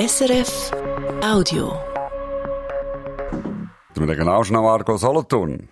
[0.00, 0.70] SRF
[1.22, 1.78] Audio.
[3.94, 5.68] Der Regionalschnau Argo Solothurn.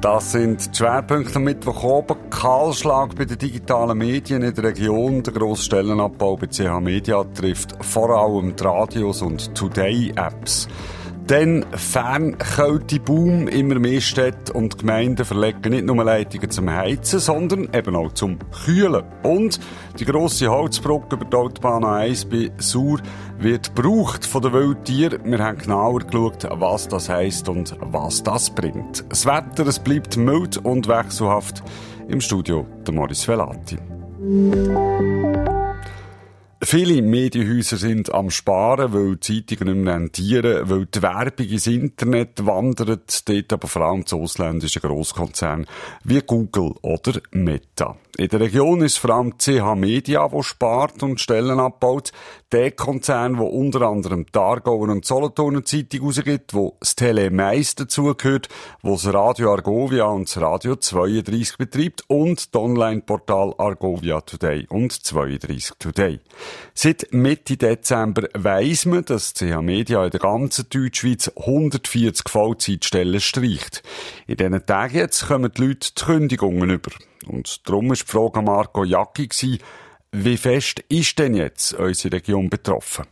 [0.00, 2.16] Das sind die Schwerpunkte am Mittwoch oben.
[2.30, 5.22] Kahlschlag bei den digitalen Medien in der Region.
[5.22, 10.66] Der grosse Stellenabbau bei CH Media trifft vor allem die Radios und Today-Apps.
[11.26, 13.48] Dann Fernkälte-Boom.
[13.48, 18.38] Immer mehr Städte und Gemeinden verlegen nicht nur Leitungen zum Heizen, sondern eben auch zum
[18.64, 19.04] Kühlen.
[19.22, 19.58] Und
[19.98, 23.00] die grosse Holzbrücke über die Autobahn 1 bei Sur
[23.38, 25.20] wird gebraucht von den Wildtieren.
[25.24, 29.04] Wir haben genauer geschaut, was das heisst und was das bringt.
[29.08, 31.62] Das Wetter, es bleibt mild und wechselhaft.
[32.06, 33.78] Im Studio der Morris Velati.
[36.66, 41.66] Viele Medienhäuser sind am Sparen, weil die Zeitungen nicht mehr rentieren, weil die Werbung ins
[41.66, 45.66] Internet wandert, dort aber vor allem zu ausländischen Grosskonzernen
[46.04, 47.96] wie Google oder Meta.
[48.16, 52.12] In der Region ist vor allem CH Media, wo spart und Stellen abbaut.
[52.52, 57.74] Der Konzern, wo unter anderem die Aargauer und Solothurner Zeitung rausgibt, wo das Tele Mais
[57.74, 58.48] dazugehört,
[58.82, 64.92] wo das Radio Argovia und das Radio 32 betreibt und das Online-Portal Argovia Today und
[64.92, 66.20] 32 Today.
[66.74, 73.82] Seit Mitte Dezember weiss man, dass CH Media in der ganzen Deutschschweiz 140 Vollzeitstellen streicht.
[74.26, 76.90] In diesen Tagen jetzt kommen die Leute die Kündigungen über.
[77.26, 79.58] Und darum war die Frage an Marco Jacki,
[80.12, 83.04] wie fest ist denn jetzt unsere Region betroffen?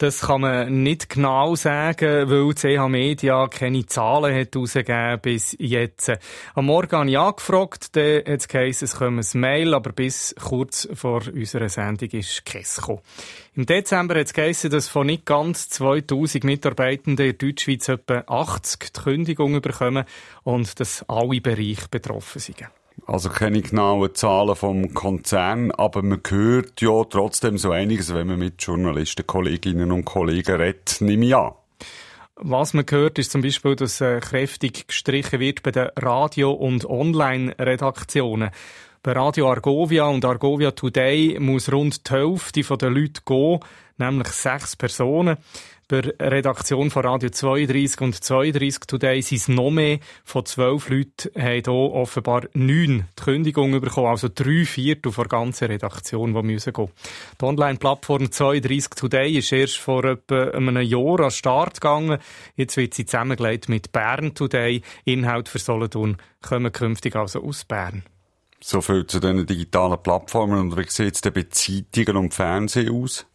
[0.00, 6.12] Das kann man nicht genau sagen, weil CH Media keine Zahlen hat bis jetzt.
[6.54, 10.34] Am Morgen habe ich angefragt, dann hat es geheißen, es komme ein Mail, aber bis
[10.40, 13.02] kurz vor unserer Sendung ist keins gekommen.
[13.54, 18.94] Im Dezember hat es geheißen, dass von nicht ganz 2000 Mitarbeitenden in Deutschschweiz etwa 80
[18.94, 20.06] die Kündigung bekommen
[20.44, 22.70] und dass alle Bereiche betroffen sind.
[23.10, 28.38] Also keine genauen Zahlen vom Konzern, aber man hört ja trotzdem so einiges, wenn man
[28.38, 31.50] mit Journalisten, Kolleginnen und Kollegen redet, nehme ich an.
[32.36, 36.84] Was man hört, ist zum Beispiel, dass äh, kräftig gestrichen wird bei den Radio- und
[36.88, 38.50] Online-Redaktionen.
[39.02, 43.58] Bei Radio Argovia und Argovia Today muss rund die Hälfte der Leute gehen,
[43.98, 45.36] nämlich sechs Personen.
[45.90, 49.98] Bei Redaktion von Radio 32 und 32 Today sind es noch mehr.
[50.22, 54.06] Von zwölf Leuten haben hier offenbar neun die Kündigung bekommen.
[54.06, 56.90] Also drei Viertel der ganzen Redaktion, die müssen gehen.
[57.40, 62.18] Die Online-Plattform 32 Today ist erst vor etwa einem Jahr an den Start gegangen.
[62.54, 64.82] Jetzt wird sie zusammengelegt mit Bern Today.
[65.04, 68.04] Inhalt für Solothurn kommen künftig also aus Bern.
[68.60, 70.60] So viel zu diesen digitalen Plattformen.
[70.60, 73.26] Und wie sieht es denn bei Zeitungen und Fernsehen aus?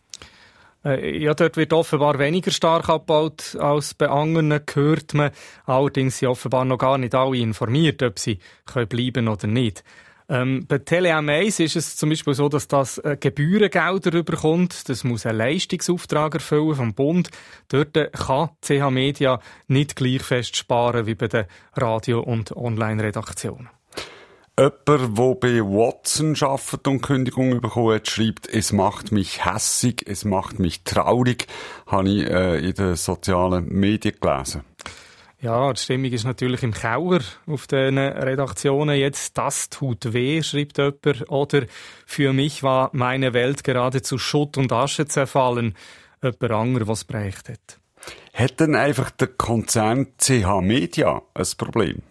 [0.85, 5.31] Äh, ja, dort wird offenbar weniger stark abgebaut als bei anderen, hört man.
[5.65, 9.83] Allerdings sind offenbar noch gar nicht alle informiert, ob sie können bleiben oder nicht.
[10.27, 14.89] Ähm, bei TeleM1 ist es zum Beispiel so, dass das äh, Gebührengelder überkommt.
[14.89, 17.29] Das muss einen Leistungsauftrag erfüllen vom Bund.
[17.67, 21.45] Dort äh, kann CH Media nicht gleich fest sparen wie bei den
[21.75, 23.74] Radio- und Online-Redaktionen.
[24.57, 30.23] Jemand, der bei Watson arbeitet und Kündigung bekommen hat, schreibt, es macht mich hässig, es
[30.23, 31.47] macht mich traurig,
[31.87, 34.63] habe ich äh, in den sozialen Medien gelesen.
[35.41, 39.37] Ja, die Stimmung ist natürlich im Keller auf den Redaktionen jetzt.
[39.37, 41.29] Das tut weh, schreibt jemand.
[41.29, 41.65] Oder
[42.05, 45.75] für mich war meine Welt gerade zu Schutt und Asche zerfallen.
[46.23, 47.79] Jemand anderes, was berichtet.
[48.33, 52.01] Hat denn einfach der Konzern CH Media ein Problem?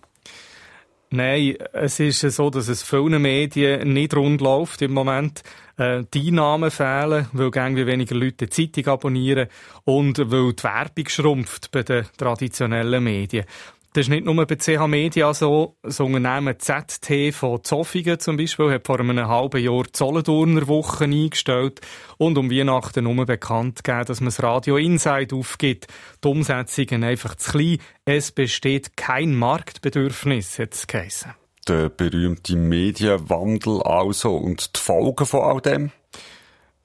[1.15, 5.45] Nein, es ist so, dass es vielen Medien nicht rund läuft im Moment.
[5.77, 9.47] Äh, die Einnahmen fehlen, weil irgendwie weniger Leute die Zeitung abonnieren
[9.85, 13.45] und weil die Werbung schrumpft bei den traditionellen Medien.
[13.95, 15.77] Das ist nicht nur bei CH Media so.
[15.81, 20.65] Das Unternehmen ZT von Zofingen zum Beispiel hat vor einem halben Jahr die Solothurner
[21.01, 21.81] eingestellt
[22.19, 25.87] und um Weihnachten nur bekannt gegeben, dass man das Radio Inside aufgibt.
[26.25, 27.79] Die Umsetzungen einfach zu klein.
[28.05, 31.31] Es besteht kein Marktbedürfnis, hat es geheißen.
[31.69, 35.93] Der berühmte Medienwandel also und die Folgen von all dem?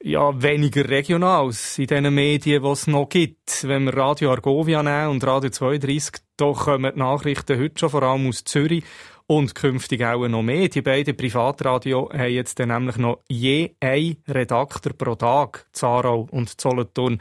[0.02, 3.64] Ja, weniger Regionals in den Medien, die es noch gibt.
[3.66, 8.02] Wenn wir Radio Argovia nehmen und Radio 32, da kommen die Nachrichten heute schon vor
[8.02, 8.84] allem aus Zürich
[9.26, 10.68] und künftig auch noch mehr.
[10.68, 16.60] Die beiden Privatradio haben jetzt dann nämlich noch je ein Redakteur pro Tag, Zarau und
[16.60, 17.20] Solothurn.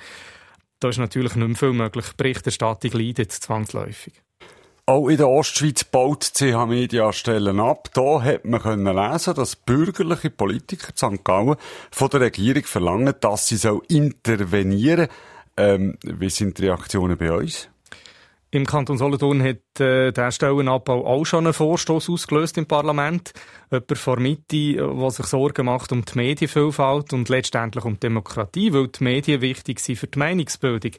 [0.79, 2.05] Da ist natürlich nicht mehr viel möglich.
[2.15, 4.13] Berichterstattung leidet zwangsläufig.
[4.89, 7.89] Auch in der Ostschweiz baut CH Media Stellen ab.
[7.93, 11.23] Da hat man können lesen, dass bürgerliche Politiker St.
[11.23, 11.57] Gallen
[11.91, 15.07] von der Regierung verlangen, dass sie so intervenieren.
[15.57, 17.69] Ähm, wie sind die Reaktionen bei uns?
[18.49, 23.33] Im Kanton Solothurn hat äh, der Stellenabbau auch schon einen Vorstoß ausgelöst im Parlament.
[23.69, 28.73] Jemand vor Mitte, der sich Sorgen macht um die Medienvielfalt und letztendlich um die Demokratie,
[28.73, 30.93] weil die Medien wichtig sind für die Meinungsbildung.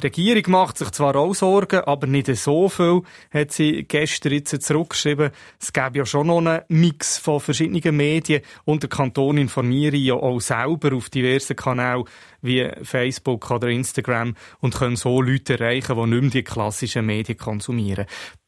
[0.00, 4.62] Die Regierung macht sich zwar auch Sorgen, aber nicht so viel, hat sie gestern jetzt
[4.62, 5.30] zurückgeschrieben.
[5.60, 10.14] Es gäbe ja schon noch einen Mix von verschiedenen Medien und der Kanton informiere ja
[10.14, 12.04] auch selber auf diversen Kanälen
[12.40, 17.36] wie Facebook oder Instagram und können so Leute erreichen, die nicht mehr die klassischen Medien
[17.36, 18.06] konsumieren.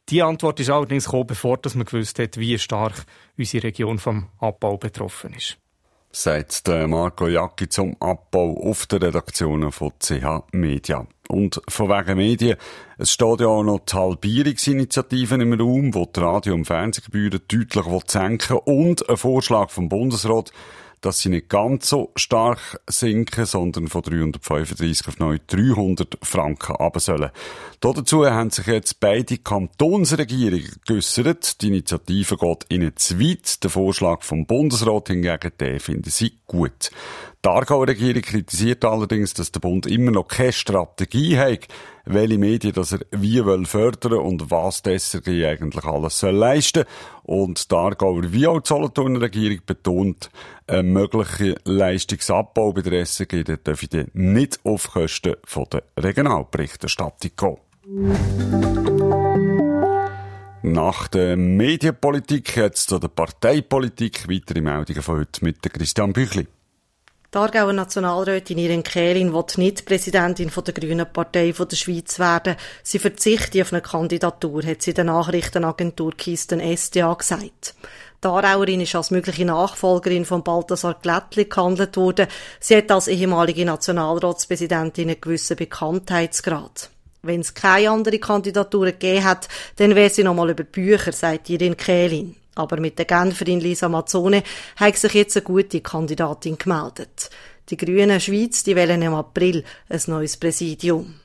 [0.09, 3.05] Die Antwort ist allerdings gekommen, bevor man gewusst hat, wie stark
[3.37, 5.59] unsere Region vom Abbau betroffen ist
[6.15, 11.07] sagt Marco Jacki zum Abbau auf der Redaktion von CH Media.
[11.27, 12.57] Und von wegen Medien,
[12.99, 17.85] es steht ja auch noch die Halbierungsinitiative im Raum, wo die Radio- und Fernsehgebühren deutlich
[18.07, 20.51] senken und ein Vorschlag vom Bundesrat,
[21.03, 26.99] dass sie nicht ganz so stark sinken, sondern von 335 auf neu 300 Franken ab
[26.99, 27.31] sollen.
[27.81, 31.61] Dazu haben sich jetzt beide Kantonsregierungen geäussert.
[31.61, 33.63] Die Initiative geht ihnen zu weit.
[33.63, 36.91] Der Vorschlag vom Bundesrat hingegen, den finden sie gut.
[37.43, 41.67] Die Aargauer Regierung kritisiert allerdings, dass der Bund immer noch keine Strategie hat,
[42.05, 46.85] welche Medien dass er wie will fördern und was die SRG eigentlich alles soll leisten
[47.23, 50.29] Und die Aargauer wie auch die Solothurner Regierung betont,
[50.67, 57.57] ein möglicher Leistungsabbau bei der SRG der dürfe nicht auf Kosten von der Regionalberichterstattung gehen.
[60.63, 64.29] Nach der Medienpolitik jetzt zu der Parteipolitik.
[64.29, 66.47] Weitere Meldungen von heute mit Christian Büchli.
[67.33, 72.55] Die Aargauer Nationalrätin Irene Kehlin will nicht Präsidentin der Grünen Partei der Schweiz werden.
[72.83, 77.73] Sie verzichtet auf eine Kandidatur, hat sie der Nachrichtenagentur Kisten SDA gesagt.
[78.23, 82.27] Die Aarauerin ist als mögliche Nachfolgerin von Balthasar Glättli gehandelt worden.
[82.59, 86.91] Sie hat als ehemalige Nationalratspräsidentin einen gewissen Bekanntheitsgrad.
[87.23, 89.47] Wenn es keine andere Kandidaturen gegeben hat,
[89.77, 92.35] dann wäre sie nochmal über Bücher, sagt Irene Kehlin.
[92.55, 94.43] Aber mit der Genferin Lisa Mazzone
[94.75, 97.29] hat sich jetzt eine gute Kandidatin gemeldet.
[97.69, 101.15] Die Grünen Schweiz, die wählen im April ein neues Präsidium.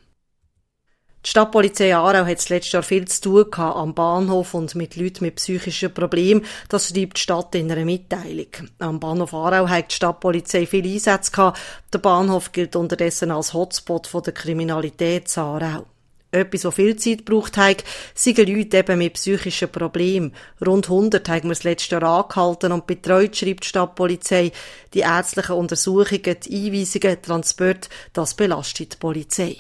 [1.25, 4.95] Die Stadtpolizei Aarau hat das letzte Jahr viel zu tun gehabt am Bahnhof und mit
[4.97, 6.45] Leuten mit psychischen Problemen.
[6.69, 8.47] Das schreibt die Stadt in einer Mitteilung.
[8.79, 11.59] Am Bahnhof Aarau hat die Stadtpolizei viele Einsätze gehabt.
[11.93, 15.87] Der Bahnhof gilt unterdessen als Hotspot von der Kriminalität in Aarau.
[16.31, 17.85] Etwas, was viel Zeit braucht hat,
[18.15, 20.35] sind Leute eben mit psychischen Problemen.
[20.65, 24.53] Rund 100 haben wir das letzte Jahr angehalten und betreut, schreibt die Stadtpolizei.
[24.93, 29.57] Die ärztlichen Untersuchungen, die Einweisungen, Transport, das belastet die Polizei.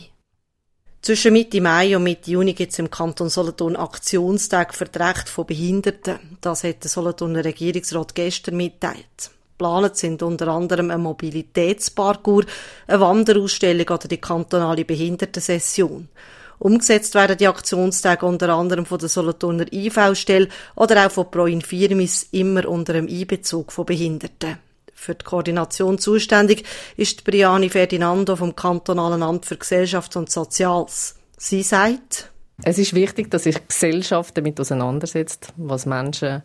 [1.01, 5.31] Zwischen Mitte Mai und Mitte Juni gibt es im Kanton Solothurn Aktionstag für die Rechte
[5.31, 6.37] von Behinderten.
[6.43, 9.31] Das hat der Solothurner Regierungsrat gestern mitteilt.
[9.59, 12.47] Geplant sind unter anderem ein Mobilitätsparcours,
[12.87, 16.09] eine Wanderausstellung oder die kantonale Behindertensession.
[16.59, 22.29] Umgesetzt werden die Aktionstage unter anderem von der Solothurner IV-Stelle oder auch von Pro Infirmis
[22.33, 24.59] immer unter dem Einbezug von Behinderten.
[24.93, 26.65] Für die Koordination zuständig
[26.97, 31.15] ist Briani Ferdinando vom Kantonalen Amt für Gesellschaft und Soziales.
[31.37, 32.33] Sie sagt,
[32.65, 36.43] es ist wichtig, dass sich Gesellschaft damit auseinandersetzt, was Menschen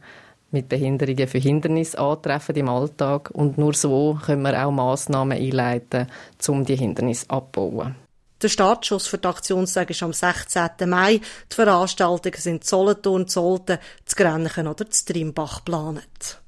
[0.51, 6.05] mit Behinderungen für Hindernisse antreffen im Alltag und nur so können wir auch Massnahmen einleiten,
[6.47, 7.95] um die Hindernisse abzubauen.
[8.43, 10.69] Der Startschuss für die Aktionstag ist am 16.
[10.85, 11.21] Mai.
[11.49, 16.41] Die Veranstaltungen sind Solothurn, Zolten, zu Grenchen oder zu Trimbach geplant.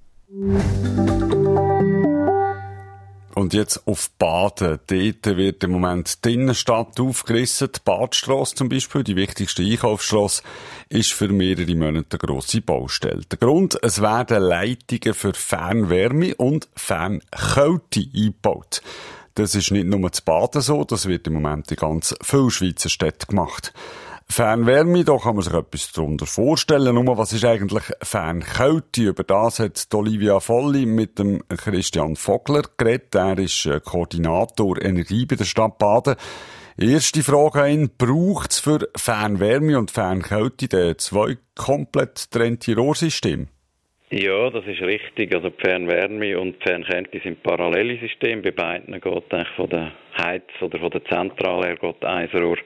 [3.33, 4.80] Und jetzt auf Baden.
[4.88, 7.69] Dort wird im Moment die Innenstadt aufgerissen.
[7.73, 10.44] Die Badstrasse zum Beispiel, die wichtigste Einkaufsstrasse,
[10.90, 13.23] ist für mehrere Monate eine grosse Baustelle.
[13.31, 18.81] Der Grund, es werden Leitungen für Fernwärme und Fernkälte eingebaut.
[19.35, 22.87] Das ist nicht nur zu Baden so, das wird im Moment in ganz vielen Schweizer
[22.87, 23.73] Städten gemacht.
[24.27, 26.95] Fernwärme, da kann man sich etwas darunter vorstellen.
[26.95, 29.04] Nur, was ist eigentlich Fernkälte?
[29.04, 33.13] Über das hat Olivia Volli mit dem Christian Vogler geredet.
[33.13, 36.15] Er ist äh, Koordinator Energie bei der Stadt Baden.
[36.77, 37.89] Erste Frage an ihn.
[37.97, 43.47] Braucht es für Fernwärme und Fernkälte zwei komplett getrennte Rohrsysteme?
[44.12, 45.33] Ja, das ist richtig.
[45.33, 48.44] Also die Fernwärme und die Fernkälte sind parallele Systeme.
[48.44, 52.57] Bei beiden geht eigentlich von der Heiz- oder von der Zentrale her geht eins Rohr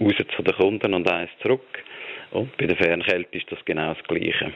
[0.00, 1.84] raus zu den Kunden und eins zurück.
[2.32, 4.52] Und bei der Fernkälte ist das genau das Gleiche.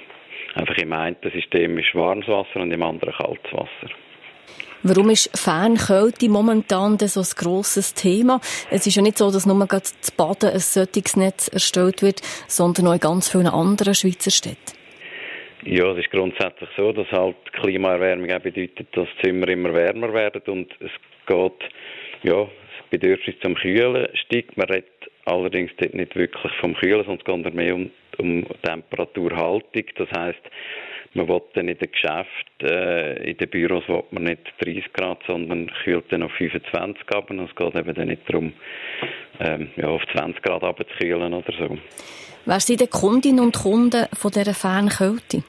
[0.55, 3.95] Einfach im einen System ist warmes Wasser und im anderen kaltes Wasser.
[4.83, 8.41] Warum ist Fernkälte momentan so ein grosses Thema?
[8.69, 12.21] Es ist ja nicht so, dass nur gerade zu Baden ein solches Netz erstellt wird,
[12.49, 14.82] sondern auch in ganz vielen anderen Schweizer Städten.
[15.65, 20.43] Ja, es ist grundsätzlich so, dass halt Klimaerwärmung auch bedeutet, dass Zimmer immer wärmer werden
[20.47, 20.91] und es
[21.27, 21.71] geht,
[22.25, 24.57] ja, das Bedürfnis zum Kühlen steigt.
[24.57, 24.91] Man redet
[25.25, 29.85] allerdings dort nicht wirklich vom Kühlen, sondern es geht mehr um, um Temperaturhaltung.
[29.97, 30.41] Das heißt,
[31.15, 35.19] man will dann in den Geschäften, äh, in den Büros will man nicht 30 Grad,
[35.29, 37.31] sondern kühlt dann auf 25 ab.
[37.31, 38.53] Und es geht eben dann nicht darum,
[39.39, 41.79] ähm, ja, auf 20 Grad abzukühlen oder so.
[42.47, 45.45] Wer sind die Kundinnen und Kunden von dieser Fernkälte?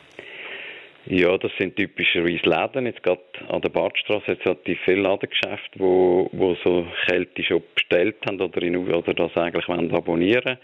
[1.06, 2.86] Ja, das sind typischerweise Läden.
[2.86, 7.62] Jetzt gerade an der Badstraße hat es die viele Ladengeschäfte, wo, wo so Kälte schon
[7.76, 10.58] bestellt haben oder, in, oder das eigentlich wollen abonnieren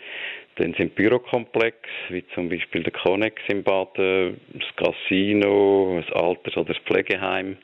[0.55, 6.73] Dann sind Bürokomplexe, wie zum Beispiel der Connex im Baden, das Casino, das Alters- oder
[6.73, 7.57] das Pflegeheim.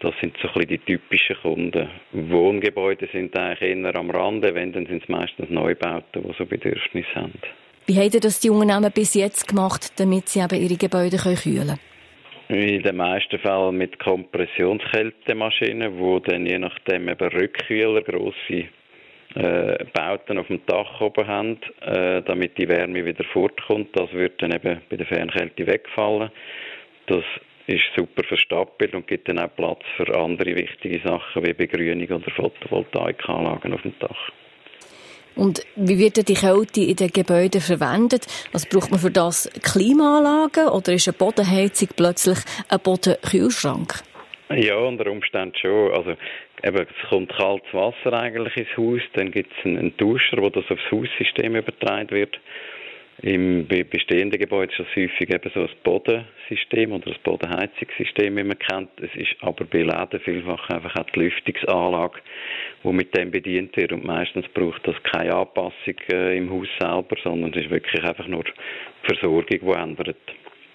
[0.00, 1.88] Das sind so ein bisschen die typischen Kunden.
[2.12, 7.14] Wohngebäude sind eigentlich eher am Rande, wenn, dann sind es meistens Neubauten, die so Bedürfnisse
[7.14, 7.40] haben.
[7.86, 11.89] Wie haben das die Unternehmen bis jetzt gemacht, damit sie eben ihre Gebäude kühlen können?
[12.50, 18.64] In den meisten Fällen mit Kompressionskältemaschinen, wo dann je nachdem eben Rückkühler, grosse
[19.36, 23.96] äh, Bauten auf dem Dach oben haben, äh, damit die Wärme wieder fortkommt.
[23.96, 26.32] Das wird dann eben bei der Fernkälte wegfallen.
[27.06, 27.22] Das
[27.68, 32.32] ist super verstapelt und gibt dann auch Platz für andere wichtige Sachen wie Begrünung oder
[32.32, 34.32] Photovoltaikanlagen auf dem Dach.
[35.40, 38.26] Und wie wird die Kälte in den Gebäuden verwendet?
[38.52, 42.36] Also braucht man für das Klimaanlagen oder ist eine Bodenheizung plötzlich
[42.68, 44.02] ein Bodenkühlschrank?
[44.50, 45.92] Ja, unter Umständen schon.
[45.92, 46.10] Also
[46.62, 50.50] eben, es kommt kaltes Wasser eigentlich ins Haus, dann gibt es einen, einen Duscher, wo
[50.50, 52.38] das aufs Haussystem übertragen wird.
[53.22, 58.58] Im bestehenden Gebäude ist das häufig eben so ein Bodensystem oder ein Bodenheizungssystem, wie man
[58.58, 58.90] kennt.
[59.00, 62.18] Es ist aber bei Läden vielfach einfach auch die Lüftungsanlage,
[62.82, 63.92] die mit dem bedient wird.
[63.92, 68.26] Und meistens braucht das keine Anpassung äh, im Haus selber, sondern es ist wirklich einfach
[68.26, 68.52] nur die
[69.04, 70.16] Versorgung, die ändert.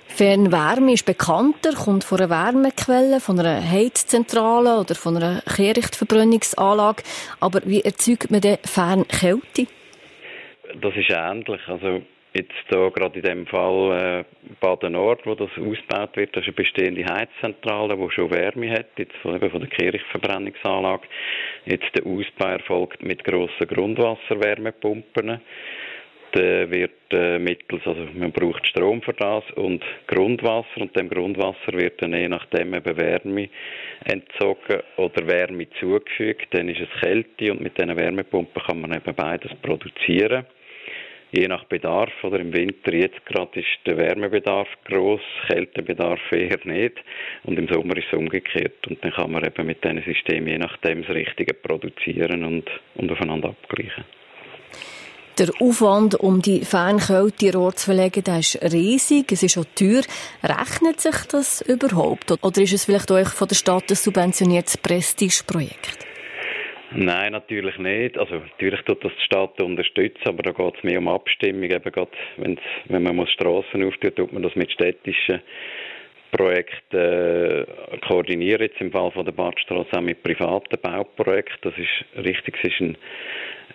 [0.07, 7.03] Fernwärme ist bekannter, kommt von einer Wärmequelle, von einer Heizzentrale oder von einer Kehrichtverbrennungsanlage.
[7.39, 9.67] Aber wie erzeugt man denn Fernkälte?
[10.81, 11.62] Das ist ähnlich.
[11.67, 12.01] Also
[12.36, 16.56] Jetzt da gerade in dem Fall äh, Baden-Nord, wo das ausgebaut wird, das ist eine
[16.56, 21.04] bestehende Heizzentrale, die schon Wärme hat, jetzt von, eben von der Kirchverbrennungsanlage.
[21.63, 25.39] Jetzt der Ausbau erfolgt mit grossen Grundwasserwärmepumpen.
[26.36, 31.72] Der wird äh, mittels, also man braucht Strom für das und Grundwasser und dem Grundwasser
[31.72, 33.48] wird dann je nachdem eben Wärme
[34.04, 36.48] entzogen oder Wärme zugefügt.
[36.51, 40.46] Dann ist es Kälte und mit diesen Wärmepumpen kann man eben beides produzieren
[41.36, 42.12] je nach Bedarf.
[42.24, 46.98] Oder im Winter jetzt gerade ist der Wärmebedarf groß, Kältebedarf eher nicht.
[47.44, 48.88] Und im Sommer ist es umgekehrt.
[48.88, 53.12] Und dann kann man eben mit diesen Systemen je nachdem das Richtige produzieren und, und
[53.12, 54.06] aufeinander abgleichen.
[55.38, 60.04] Der Aufwand, um die Fernkälte Rohr zu verlegen, der ist riesig, es ist auch teuer.
[60.42, 62.32] Rechnet sich das überhaupt?
[62.42, 66.14] Oder ist es vielleicht euch von der Stadt ein subventioniertes Prestigeprojekt?
[66.98, 68.18] Nein, natürlich nicht.
[68.18, 71.64] Also natürlich tut das die Stadt unterstützen, aber da geht es mehr um Abstimmung.
[71.64, 75.42] Eben grad, wenn man muss Straßen auftun, tut man das mit städtischen
[76.32, 77.66] Projekten äh,
[78.08, 78.62] koordinieren.
[78.62, 81.58] Jetzt im Fall von der Badstraße auch mit privaten Bauprojekten.
[81.62, 82.98] Das ist richtig, es ist ein,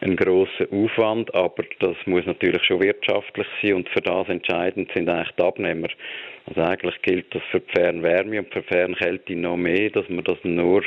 [0.01, 5.11] ein grosser Aufwand, aber das muss natürlich schon wirtschaftlich sein und für das entscheidend sind
[5.11, 5.89] eigentlich die Abnehmer.
[6.47, 10.25] Also eigentlich gilt das für die Fernwärme und für die Fernkälte noch mehr, dass man
[10.25, 10.83] das nur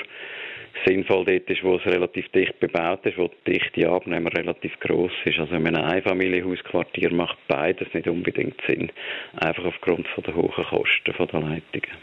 [0.86, 5.12] sinnvoll dort ist, wo es relativ dicht bebaut ist, wo die dichte Abnehmer relativ groß
[5.26, 5.40] ist.
[5.40, 8.92] Also in einem Einfamilienhausquartier macht beides nicht unbedingt Sinn,
[9.36, 11.98] einfach aufgrund von der hohen Kosten der Leitungen.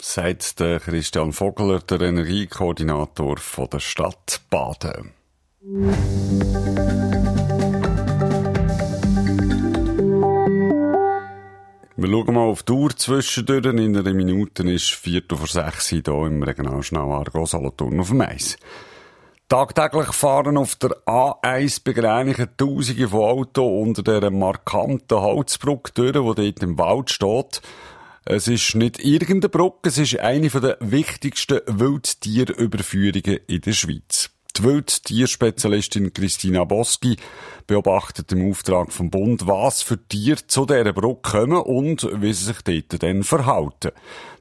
[0.00, 5.12] Sagt der Christian Vogler, der Energiekoordinator von der Stadt Baden.
[12.00, 13.64] Wir schauen mal auf die Uhr zwischendurch.
[13.64, 18.56] In einer Minute ist Viertel vor sechs hier im Regionalschnau Argo Solothurn auf dem Eis.
[19.48, 26.52] Tagtäglich fahren auf der A1 begrenzte Tausende von Autos unter dieser markanten Holzbrücke durch, die
[26.52, 27.62] dort im Wald steht.
[28.24, 34.27] Es ist nicht irgendeine Brücke, es ist eine der wichtigsten Wildtierüberführungen in der Schweiz.
[34.58, 37.16] Die Wildtierspezialistin Christina Boski
[37.68, 42.46] beobachtet im Auftrag vom Bund, was für Tiere zu dieser Brücke kommen und wie sie
[42.46, 43.92] sich dort dann verhalten.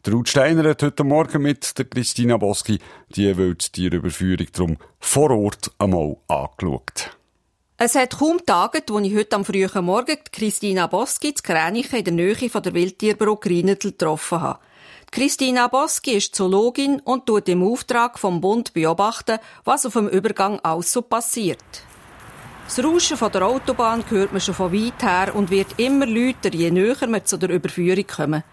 [0.05, 5.71] Der Ruth Steiner hat heute Morgen mit der Christina Boski die Wildtierüberführung drum vor Ort
[5.77, 7.15] einmal angeschaut.
[7.77, 12.05] Es hat kaum Tage, wo ich heute am frühen Morgen Christina Boski zu Kränichen in
[12.05, 14.59] der Nähe von der Wildtierbrücke Rheinetl getroffen habe.
[15.17, 20.59] Christina Boski ist Zoologin und tut im Auftrag vom Bund beobachten, was auf dem Übergang
[20.59, 21.57] alles so passiert.
[22.67, 26.53] Das Rauschen von der Autobahn hört man schon von weit her und wird immer lauter,
[26.53, 28.43] je näher wir zu der Überführung kommen.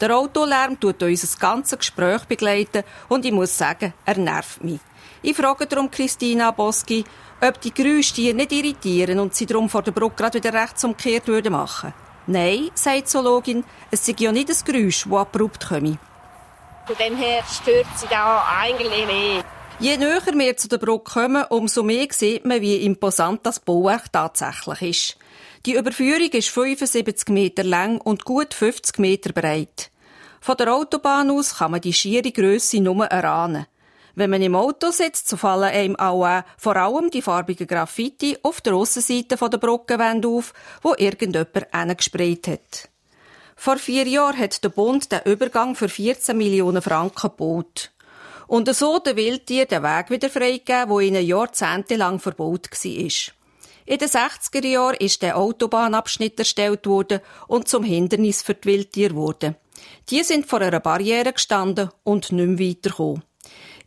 [0.00, 4.80] Der Autolärm tut unser ganzes Gespräch begleiten und ich muss sagen, er nervt mich.
[5.20, 7.04] Ich frage darum Christina Boski,
[7.46, 11.26] ob die Geräusche die nicht irritieren und sie darum vor der Brücke gerade wieder rechtsumkehrt
[11.26, 11.92] würden machen.
[12.28, 15.98] Nein, sagt die Zoologin, es sei ja nicht das Geräusch, das abrupt komme.
[16.86, 19.44] Von dem her stört sie da eigentlich nicht.
[19.80, 24.12] Je näher wir zu der Brücke kommen, umso mehr sieht man, wie imposant das Bauwerk
[24.12, 25.16] tatsächlich ist.
[25.64, 29.90] Die Überführung ist 75 Meter lang und gut 50 Meter breit.
[30.42, 33.66] Von der Autobahn aus kann man die schiere Grösse nur erahnen.
[34.18, 38.36] Wenn man im Auto sitzt, so fallen einem auch äh, vor allem die farbigen Graffiti
[38.42, 42.88] auf der Aussenseite der Brückenwände auf, wo irgendjemand hingesprayt hat.
[43.54, 47.92] Vor vier Jahren hat der Bund den Übergang für 14 Millionen Franken gebaut.
[48.48, 53.34] Und so den Wildtier den Weg wieder freigegeben, wo ihnen jahrzehntelang verbaut war.
[53.86, 59.10] In den 60er Jahren ist der Autobahnabschnitt erstellt worden und zum Hindernis für die Wildtiere
[59.10, 59.54] geworden.
[60.10, 63.22] Die sind vor einer Barriere gestanden und nicht mehr weitergekommen.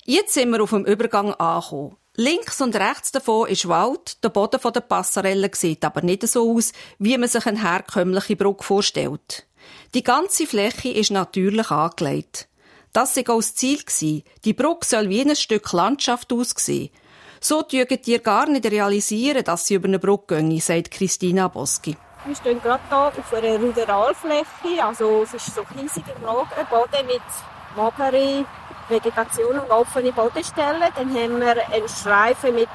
[0.05, 1.96] Jetzt sind wir auf dem Übergang angekommen.
[2.15, 6.74] Links und rechts davon ist Wald, der Boden der Passarelle sieht aber nicht so aus,
[6.98, 9.46] wie man sich eine herkömmliche Brücke vorstellt.
[9.93, 12.50] Die ganze Fläche ist natürlich angelegt.
[12.93, 14.24] Das war auch das Ziel.
[14.43, 16.89] Die Brücke soll wie ein Stück Landschaft aussehen.
[17.39, 21.96] So dürfen ihr gar nicht realisieren, dass sie über eine Brücke gehen, sagt Christina Boski.
[22.25, 27.22] Wir stehen gerade hier auf einer Ruderalfläche, also es ist so ein riesiger Boden mit
[27.75, 28.46] magere
[28.91, 30.83] Vegetation und offene Bodenstellen.
[30.95, 32.69] Dann haben wir einen Streifen mit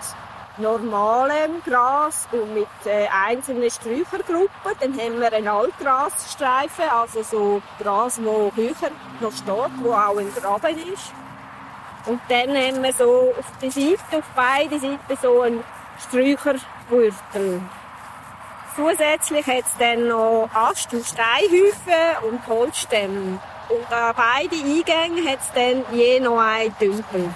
[0.58, 4.72] normalem Gras und mit äh, einzelnen Sträuchergruppen.
[4.80, 10.32] Dann haben wir einen Altgrasstreifen, also so Gras, wo höher noch steht, wo auch ein
[10.34, 11.12] Graben ist.
[12.06, 15.64] Und dann haben wir so auf der Seite, auf beiden Seiten so einen
[16.08, 17.60] Sträuchergürtel.
[18.76, 23.40] Zusätzlich hat es dann noch Ast- und Steinhäufen und Holzstämme.
[23.68, 27.28] Und an beiden Eingängen hat es dann je noch einen Dümpel.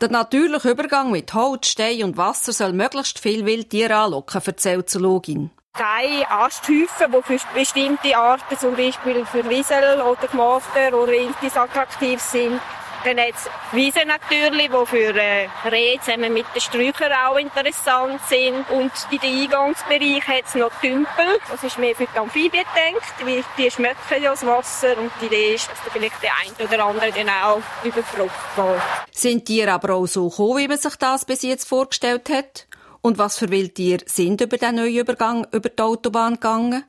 [0.00, 5.50] Der natürliche Übergang mit Holz, Stein und Wasser soll möglichst viel Wildtiere anlocken, erzählt Zoologin.
[5.74, 12.20] Keine Asthäufen, die für bestimmte Arten, zum Beispiel für Wiesel oder Gmoster oder Iltis attraktiv
[12.20, 12.60] sind,
[13.04, 18.20] dann hat es Wiesen natürlich, die für äh, Rehe zusammen mit den Sträuchern auch interessant
[18.28, 18.68] sind.
[18.70, 21.38] Und in den Eingangsbereich hat es noch Tümpel.
[21.50, 24.98] Das ist mehr für die Amphibien gedacht, weil die schmecken ja das Wasser.
[24.98, 28.82] Und die Idee ist, dass da vielleicht der eine oder andere dann auch überfrucht wird.
[29.10, 32.66] Sind Tiere aber auch so gekommen, wie man sich das bis jetzt vorgestellt hat?
[33.00, 36.84] Und was für Wildtiere sind über den neuen Übergang über die Autobahn gegangen?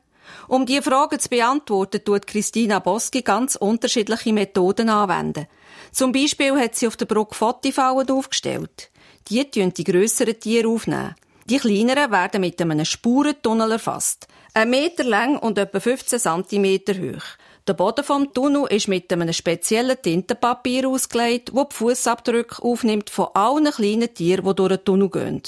[0.48, 5.46] Um diese Fragen zu beantworten, tut Christina Boski ganz unterschiedliche Methoden anwenden.
[5.94, 8.90] Zum Beispiel hat sie auf der Brücke Fotifallen aufgestellt.
[9.28, 11.14] Die tun die grösseren Tiere aufnehmen.
[11.46, 14.26] Die kleineren werden mit einem Spurentunnel erfasst.
[14.54, 17.22] Ein Meter lang und etwa 15 cm hoch.
[17.68, 23.28] Der Boden vom Tunnel ist mit einem speziellen Tintenpapier ausgelegt, das die Fußabdrücke aufnimmt von
[23.34, 25.42] allen kleinen Tieren, die durch den Tunnel gehen.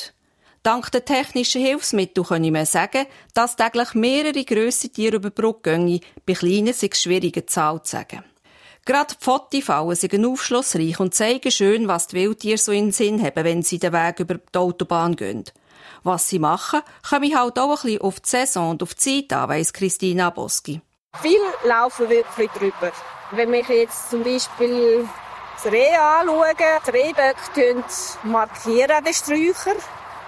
[0.62, 5.42] Dank der technischen Hilfsmittel kann ich mir sagen, dass täglich mehrere grosse Tiere über die
[5.42, 6.00] Brücke gehen.
[6.24, 8.22] Bei kleinen ist es schwieriger, Zahl zu sagen.
[8.86, 13.20] Gerade die Fotifallen sind aufschlussreich und zeigen schön, was die Wildtiere so in den Sinn
[13.20, 15.44] haben, wenn sie den Weg über die Autobahn gehen.
[16.04, 19.26] Was sie machen, komme ich halt auch ein bisschen auf die Saison und auf die
[19.26, 20.80] Zeit an, weiss Christina Boski.
[21.20, 22.92] Viel laufen wirklich drüber.
[23.32, 25.08] Wenn wir jetzt zum Beispiel
[25.56, 26.54] das Reh anschauen,
[26.86, 27.84] die Rehböcke
[28.22, 29.74] markieren den Sträucher.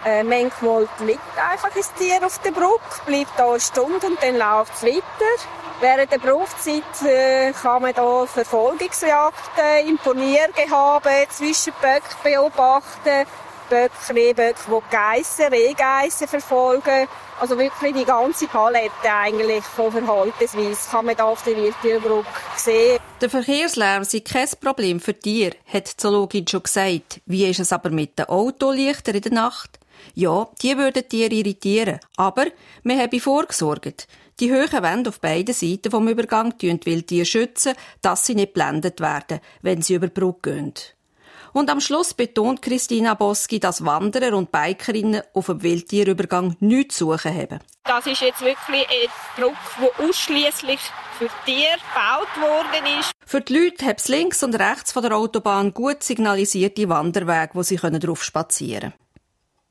[0.04, 4.36] Äh, manchmal liegt einfach ein Tier auf der Brücke, bleibt da eine Stunde und dann
[4.36, 5.44] läuft es weiter.
[5.80, 13.26] Während der Berufszeit äh, kann man da Verfolgungsjagden, Imponiergehabe zwischen Böcken beobachten.
[13.68, 17.06] Böcke, Rehböcke, die Geissen, Rehgeissen verfolgen.
[17.38, 22.98] Also wirklich die ganze Palette eigentlich von Verhaltensweise kann man da auf der Wildtierbrücke sehen.
[23.20, 27.20] Der Verkehrslärm sei kein Problem für Tiere, hat die Zoologin schon gesagt.
[27.26, 29.78] Wie ist es aber mit den Autolichtern in der Nacht?
[30.14, 32.00] Ja, die würden Tiere irritieren.
[32.16, 32.46] Aber
[32.82, 34.08] wir haben vorgesorgt.
[34.40, 38.54] Die hohen Wände auf beiden Seiten vom Übergang tun die Wildtiere schützen, dass sie nicht
[38.54, 40.74] blendet werden, wenn sie über die Brücke gehen.
[41.52, 47.06] Und am Schluss betont Christina Boski, dass Wanderer und Bikerinnen auf dem Wildtierübergang nichts zu
[47.12, 47.58] suchen haben.
[47.82, 50.78] Das ist jetzt wirklich ein Brücke, die ausschließlich
[51.18, 53.10] für Tiere gebaut worden ist.
[53.26, 57.62] Für die Leute hat es links und rechts von der Autobahn gut signalisierte Wanderwege, wo
[57.64, 59.07] sie darauf spazieren können.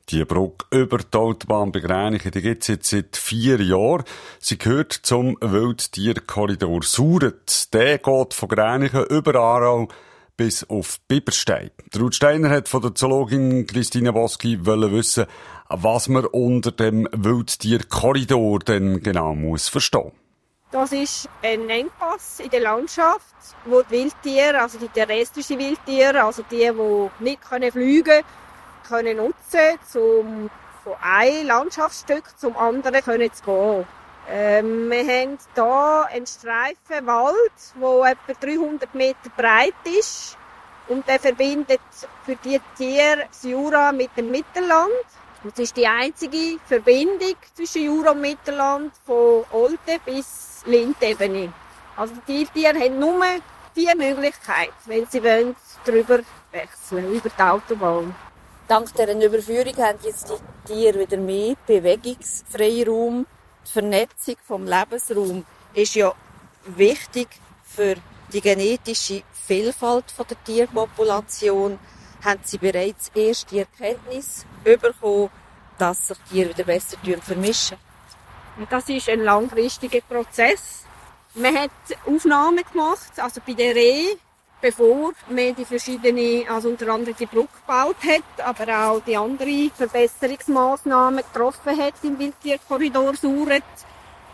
[0.10, 4.06] Die Brücke über die Autobahn bei Gränichen, die gibt's jetzt seit vier Jahren.
[4.40, 7.74] Sie gehört zum Wildtierkorridor Suret.
[7.74, 9.90] Der geht von Gränichen über Aarau
[10.38, 11.72] bis auf Biberstein.
[12.00, 15.26] Ruth Steiner hat von der Zoologin Christina Boski wissen,
[15.68, 20.14] was man unter dem Wildtierkorridor denn genau muss verstehen.
[20.72, 26.44] Das ist ein Engpass in der Landschaft, wo die Wildtiere, also die terrestrischen Wildtiere, also
[26.50, 27.44] die, die nicht
[27.74, 28.24] fliegen können,
[28.88, 30.50] können nutzen, um
[30.84, 33.86] von einem Landschaftsstück zum anderen können zu gehen.
[34.30, 37.36] Ähm, wir haben hier einen Streifen Wald,
[37.76, 40.38] der etwa 300 Meter breit ist.
[40.90, 41.82] Und der verbindet
[42.26, 44.92] für die Tiere das Jura mit dem Mittelland.
[45.44, 51.52] Das ist die einzige Verbindung zwischen Jura und Mittelland von Olten bis Lindebene.
[51.96, 53.22] Also die Tiere haben nur
[53.74, 56.20] vier Möglichkeiten, wenn sie wollen, drüber
[56.52, 58.16] wechseln, über die Autobahn.
[58.68, 63.26] Dank dieser Überführung haben jetzt die Tiere wieder mehr Bewegungsfreiraum.
[63.66, 66.14] Die Vernetzung vom Lebensraum ist ja
[66.66, 67.30] wichtig
[67.64, 67.96] für
[68.34, 71.80] die genetische Vielfalt der Tierpopulation.
[72.26, 75.30] Haben sie bereits erste Erkenntnis bekommen,
[75.78, 77.78] dass sich Tiere wieder besser vermischen.
[78.70, 80.84] Das ist ein langfristiger Prozess.
[81.36, 81.72] Man hat
[82.06, 84.18] Aufnahmen gemacht, also bei der Rehe
[84.62, 89.72] bevor man die verschiedenen, also unter anderem die Brücke gebaut hat, aber auch die anderen
[89.76, 93.64] Verbesserungsmaßnahmen getroffen hat im Wildtierkorridor Suret.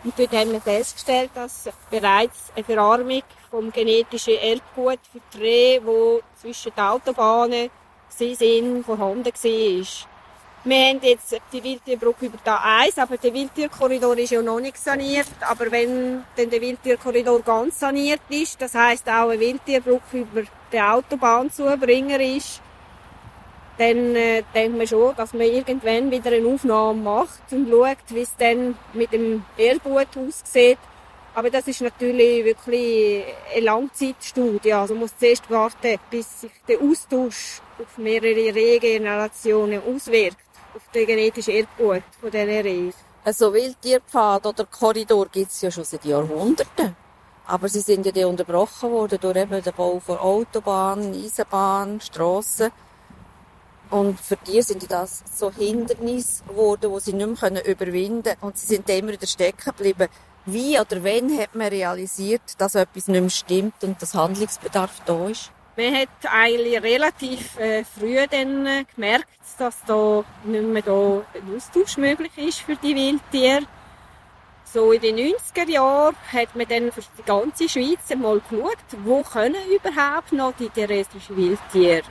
[0.04, 5.82] Und dort haben wir festgestellt, dass bereits eine Verarmung vom genetischen Erbgut für die Rehe,
[5.82, 7.70] die zwischen den Autobahnen
[8.10, 10.13] sind, vorhanden war.
[10.66, 14.78] Wir haben jetzt die Wildtierbrücke über da 1, aber der Wildtierkorridor ist ja noch nicht
[14.78, 15.28] saniert.
[15.42, 20.80] Aber wenn dann der Wildtierkorridor ganz saniert ist, das heißt auch eine Wildtierbrücke über die
[20.80, 22.62] Autobahnzubringer ist,
[23.78, 28.22] dann äh, denkt man schon, dass man irgendwann wieder eine Aufnahme macht und schaut, wie
[28.22, 30.78] es dann mit dem Erdgut aussieht.
[31.36, 34.72] Aber das ist natürlich wirklich eine Langzeitstudie.
[34.72, 40.43] Also man muss zuerst warten, bis sich der Austausch auf mehrere Regenerationen auswirkt
[40.76, 42.94] auf den genetischen Erbgut von diesen Rehen.
[43.24, 46.96] Also Wildtierpfad oder Korridor gibt es ja schon seit Jahrhunderten.
[47.46, 52.72] Aber sie sind ja dann unterbrochen worden durch eben den Bau von Autobahnen, Eisenbahn, Strassen.
[53.90, 58.38] Und für die sind das so Hindernisse geworden, die sie nicht mehr überwinden können.
[58.42, 60.08] Und sie sind immer wieder stecken geblieben.
[60.46, 65.28] Wie oder wann hat man realisiert, dass etwas nicht mehr stimmt und dass Handlungsbedarf da
[65.28, 65.52] ist?
[65.76, 71.56] Man hat eigentlich relativ äh, früh dann äh, gemerkt, dass da nicht mehr da ein
[71.56, 73.66] Austausch möglich ist für die Wildtiere.
[74.66, 79.24] So in den 90er Jahren hat man dann für die ganze Schweiz einmal geschaut, wo
[79.24, 82.04] können überhaupt noch die terrestrischen Wildtiere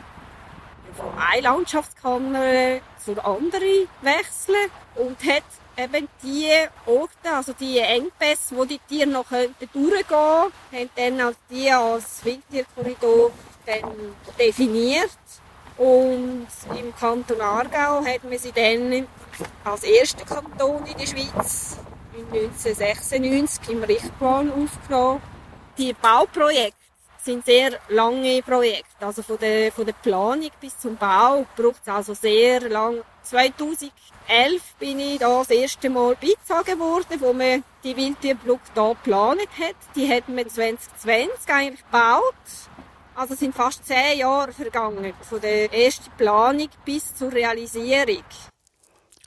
[0.96, 5.44] von einer Landschaftskammer zur anderen wechseln und hat
[5.76, 6.48] eben die
[6.86, 10.10] Orte, also die Engpässe, wo die Tiere noch durchgehen könnten,
[10.72, 13.30] haben dann als die als Wildtierkorridor
[13.66, 15.10] dann definiert.
[15.78, 16.46] Und
[16.78, 19.06] im Kanton Aargau hat man sie dann
[19.64, 21.78] als erster Kanton in der Schweiz
[22.12, 25.22] 1996 im Richtplan aufgenommen.
[25.78, 26.76] Die Bauprojekte
[27.24, 29.06] sind sehr lange Projekte.
[29.06, 33.02] Also von der, von der Planung bis zum Bau braucht es also sehr lang.
[33.22, 33.92] 2011
[34.78, 39.76] bin ich da das erste Mal beizogen worden, wo man die Wildtierbrücke hier geplant hat.
[39.94, 42.34] Die hat man 2020 eigentlich gebaut.
[43.22, 48.24] Also sind fast zehn Jahre vergangen, von der ersten Planung bis zur Realisierung.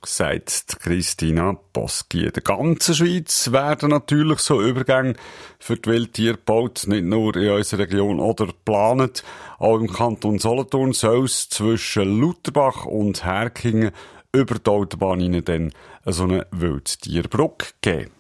[0.03, 2.25] Sagt Christina Boski.
[2.25, 5.15] In der ganzen Schweiz werden natürlich so Übergänge
[5.60, 9.23] für die Wildtiere gebaut, nicht nur in unserer Region oder geplant.
[9.60, 13.91] Auch im Kanton Solothurn soll es zwischen Lutherbach und Herkingen
[14.34, 15.71] über die Autobahn dann
[16.03, 18.12] so eine Wildtierbrücke geben.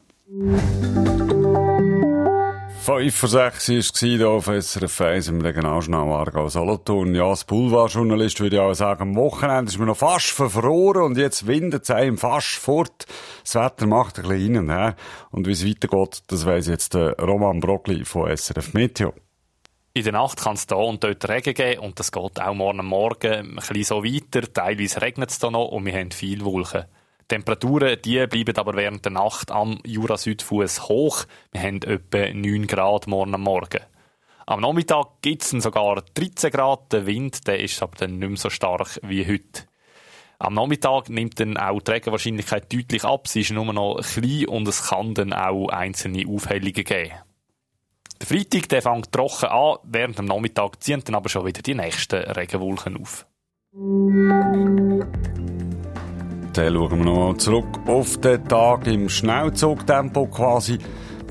[2.85, 7.15] 5 vor 6 war es hier auf SRF 1 im Regionaljournal Aargau Solothurn.
[7.15, 11.17] Ja, als Boulevardjournalist würde ich auch sagen, am Wochenende ist mir noch fast verfroren und
[11.17, 13.07] jetzt windet es einem fast fort.
[13.43, 14.95] Das Wetter macht ein bisschen hin und.
[15.31, 19.15] Und wie es weitergeht, das weiss jetzt Roman Brockli von SRF Meteo.
[19.95, 22.85] In der Nacht kann es da und dort Regen geben und das geht auch morgen
[22.85, 24.53] Morgen ein bisschen so weiter.
[24.53, 26.85] Teilweise regnet es da noch und wir haben viel Wolken.
[27.27, 31.25] Temperaturen, die bleiben aber während der Nacht am Jura-Südfuss hoch.
[31.51, 33.81] Wir haben etwa 9 Grad morgen am Morgen.
[34.45, 36.93] Am Nachmittag gibt es sogar 13 Grad.
[36.93, 39.63] Der Wind der ist aber dann nicht mehr so stark wie heute.
[40.37, 43.27] Am Nachmittag nimmt dann auch die Regenwahrscheinlichkeit deutlich ab.
[43.27, 47.11] Sie ist nur noch klein und es kann dann auch einzelne Aufhellungen geben.
[48.21, 51.75] Der Freitag der fängt trocken an, während am Nachmittag ziehen dann aber schon wieder die
[51.75, 53.25] nächsten Regenwolken auf.
[56.55, 60.79] Dann schauen wir noch zurück auf den Tag im Schnellzugtempo quasi.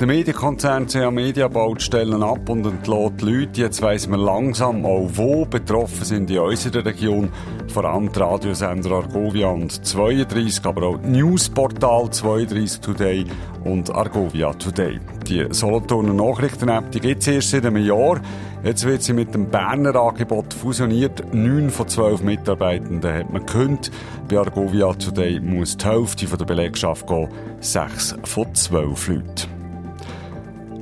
[0.00, 3.60] Der Medienkonzern CA Media baut Stellen ab und entlädt Leute.
[3.60, 7.30] Jetzt weiss man langsam auch, wo betroffen sind in unserer Region.
[7.72, 13.24] Vor allem die Radiosender Argovia und 32, aber auch Newsportal 32 Today
[13.62, 14.98] und Argovia Today.
[15.28, 18.20] Die Solothurner Nachrichten-App, gibt es erst seit einem Jahr.
[18.64, 21.32] Jetzt wird sie mit dem Berner Angebot fusioniert.
[21.32, 23.92] Neun von zwölf Mitarbeitenden hat man gekündigt.
[24.28, 27.28] Bei Argovia Today muss die Hälfte der Belegschaft gehen.
[27.60, 29.53] Sechs von zwölf Leuten.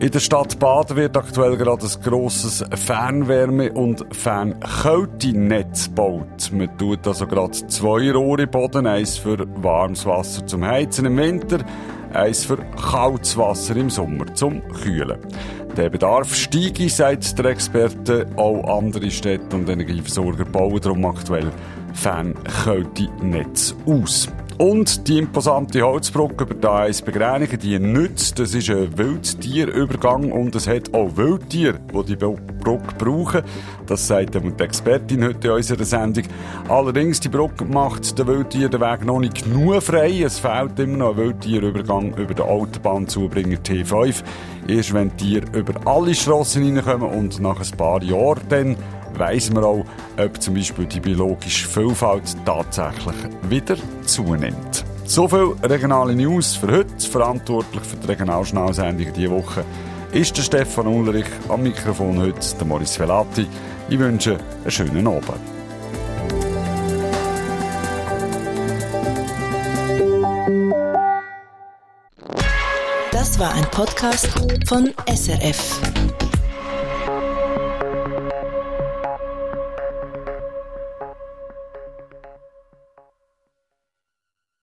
[0.02, 6.50] In der Stadt Baden wird aktuell gerade ein grosses Fernwärme- und Fernkältenetz gebaut.
[6.50, 11.58] Man tut also gerade zwei Rohre Boden, eins für warmes Wasser zum Heizen im Winter,
[12.12, 15.20] eins für kaltes Wasser im Sommer zum Kühlen.
[15.76, 18.26] Der Bedarf steige, sagt der Experte.
[18.34, 21.52] Auch andere Städte und Energieversorger bauen darum aktuell
[21.94, 24.28] Fernkältenetz aus.
[24.58, 28.38] Und die imposante Holzbrücke über die A1 Begränigen, die nützt.
[28.38, 33.42] Das ist ein Wildtierübergang und es hat auch Wildtiere, die die Brücke brauchen.
[33.86, 36.24] Das sagt die Expertin heute in unserer Sendung.
[36.68, 40.22] Allerdings, die Brücke macht den Wildtieren den Weg noch nicht genug frei.
[40.22, 44.22] Es fehlt immer noch ein Wildtierübergang über den Autobahnzubringer T5.
[44.68, 48.76] Erst wenn die Tiere über alle Strassen reinkommen und nach ein paar Jahren dann
[49.18, 49.84] weiss man auch,
[50.16, 53.16] ob zum Beispiel die biologische Vielfalt tatsächlich
[53.48, 54.84] wieder zunimmt.
[55.04, 57.08] So viel regionale News für heute.
[57.10, 59.64] Verantwortlich für die Regionalschnellsendung diese Woche
[60.12, 61.26] ist der Stefan Ulrich.
[61.48, 63.46] Am Mikrofon heute der Maurice Velati.
[63.88, 65.34] Ich wünsche einen schönen Abend.
[73.10, 74.28] Das war ein Podcast
[74.66, 75.91] von SRF.